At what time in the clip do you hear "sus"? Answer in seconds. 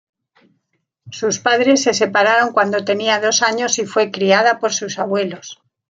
1.11-1.37, 4.73-4.97